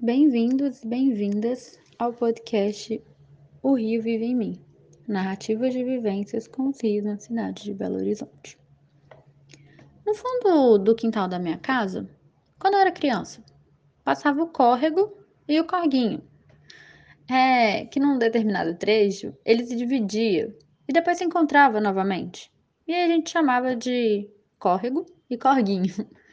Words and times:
Bem-vindos 0.00 0.84
e 0.84 0.86
bem-vindas 0.86 1.76
ao 1.98 2.12
podcast 2.12 3.02
O 3.60 3.74
Rio 3.74 4.00
Vive 4.00 4.26
em 4.26 4.36
Mim 4.36 4.60
Narrativas 5.08 5.72
de 5.72 5.82
Vivências 5.82 6.46
com 6.46 6.68
os 6.68 6.80
Rios 6.80 7.04
na 7.04 7.18
cidade 7.18 7.64
de 7.64 7.74
Belo 7.74 7.96
Horizonte. 7.96 8.56
No 10.06 10.14
fundo 10.14 10.78
do 10.78 10.94
quintal 10.94 11.26
da 11.26 11.40
minha 11.40 11.58
casa, 11.58 12.08
quando 12.60 12.74
eu 12.74 12.80
era 12.80 12.92
criança, 12.92 13.42
passava 14.04 14.40
o 14.40 14.46
córrego 14.46 15.12
e 15.48 15.58
o 15.58 15.66
corguinho. 15.66 16.22
É 17.28 17.84
que 17.86 17.98
num 17.98 18.18
determinado 18.18 18.76
trecho 18.76 19.34
ele 19.44 19.66
se 19.66 19.74
dividia 19.74 20.56
e 20.88 20.92
depois 20.92 21.18
se 21.18 21.24
encontrava 21.24 21.80
novamente. 21.80 22.52
E 22.86 22.94
a 22.94 23.08
gente 23.08 23.30
chamava 23.30 23.74
de 23.74 24.30
córrego 24.60 25.04
e 25.28 25.36
corguinho. 25.36 25.92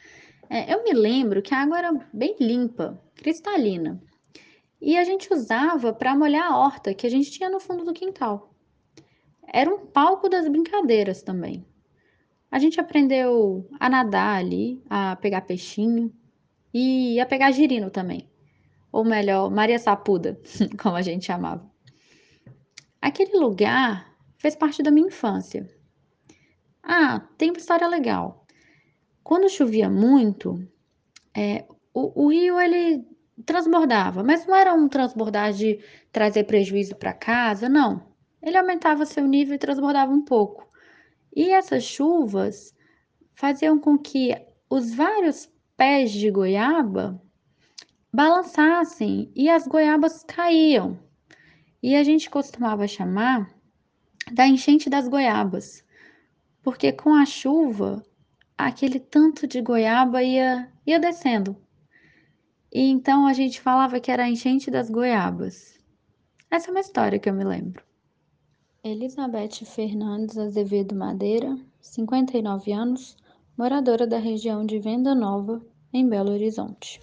É, 0.48 0.72
eu 0.72 0.84
me 0.84 0.92
lembro 0.92 1.42
que 1.42 1.54
a 1.54 1.62
água 1.62 1.78
era 1.78 1.92
bem 2.12 2.36
limpa, 2.38 3.00
cristalina, 3.14 4.00
e 4.80 4.96
a 4.96 5.04
gente 5.04 5.32
usava 5.32 5.92
para 5.92 6.16
molhar 6.16 6.50
a 6.50 6.58
horta 6.58 6.94
que 6.94 7.06
a 7.06 7.10
gente 7.10 7.30
tinha 7.30 7.50
no 7.50 7.58
fundo 7.58 7.84
do 7.84 7.92
quintal. 7.92 8.54
Era 9.46 9.72
um 9.72 9.86
palco 9.86 10.28
das 10.28 10.48
brincadeiras 10.48 11.22
também. 11.22 11.64
A 12.50 12.58
gente 12.58 12.80
aprendeu 12.80 13.68
a 13.80 13.88
nadar 13.88 14.38
ali, 14.38 14.82
a 14.88 15.16
pegar 15.16 15.42
peixinho 15.42 16.12
e 16.72 17.18
a 17.20 17.26
pegar 17.26 17.50
girino 17.52 17.90
também. 17.90 18.28
Ou 18.92 19.04
melhor, 19.04 19.50
Maria 19.50 19.78
Sapuda, 19.78 20.40
como 20.80 20.96
a 20.96 21.02
gente 21.02 21.26
chamava. 21.26 21.68
Aquele 23.00 23.38
lugar 23.38 24.14
fez 24.38 24.54
parte 24.54 24.82
da 24.82 24.90
minha 24.90 25.08
infância. 25.08 25.68
Ah, 26.82 27.20
tem 27.36 27.50
uma 27.50 27.58
história 27.58 27.86
legal. 27.88 28.45
Quando 29.26 29.48
chovia 29.48 29.90
muito, 29.90 30.64
é, 31.36 31.66
o, 31.92 32.26
o 32.26 32.30
rio 32.30 32.60
ele 32.60 33.04
transbordava, 33.44 34.22
mas 34.22 34.46
não 34.46 34.54
era 34.54 34.72
um 34.72 34.88
transbordar 34.88 35.52
de 35.52 35.80
trazer 36.12 36.44
prejuízo 36.44 36.94
para 36.94 37.12
casa, 37.12 37.68
não. 37.68 38.06
Ele 38.40 38.56
aumentava 38.56 39.04
seu 39.04 39.26
nível 39.26 39.56
e 39.56 39.58
transbordava 39.58 40.12
um 40.12 40.24
pouco. 40.24 40.70
E 41.34 41.50
essas 41.50 41.82
chuvas 41.82 42.72
faziam 43.34 43.80
com 43.80 43.98
que 43.98 44.32
os 44.70 44.94
vários 44.94 45.50
pés 45.76 46.12
de 46.12 46.30
goiaba 46.30 47.20
balançassem 48.12 49.32
e 49.34 49.48
as 49.48 49.66
goiabas 49.66 50.22
caíam. 50.22 51.00
E 51.82 51.96
a 51.96 52.04
gente 52.04 52.30
costumava 52.30 52.86
chamar 52.86 53.52
da 54.32 54.46
enchente 54.46 54.88
das 54.88 55.08
goiabas, 55.08 55.84
porque 56.62 56.92
com 56.92 57.12
a 57.12 57.26
chuva 57.26 58.04
aquele 58.56 58.98
tanto 58.98 59.46
de 59.46 59.60
goiaba 59.60 60.22
ia, 60.22 60.70
ia 60.86 60.98
descendo. 60.98 61.56
E 62.72 62.80
então 62.90 63.26
a 63.26 63.32
gente 63.32 63.60
falava 63.60 64.00
que 64.00 64.10
era 64.10 64.24
a 64.24 64.28
enchente 64.28 64.70
das 64.70 64.90
goiabas. 64.90 65.78
Essa 66.50 66.68
é 66.68 66.70
uma 66.70 66.80
história 66.80 67.18
que 67.18 67.28
eu 67.28 67.34
me 67.34 67.44
lembro. 67.44 67.84
Elizabeth 68.84 69.64
Fernandes 69.64 70.38
Azevedo 70.38 70.94
Madeira, 70.94 71.58
59 71.80 72.72
anos, 72.72 73.16
moradora 73.58 74.06
da 74.06 74.18
região 74.18 74.64
de 74.64 74.78
Venda 74.78 75.14
Nova, 75.14 75.60
em 75.92 76.08
Belo 76.08 76.30
Horizonte. 76.30 77.00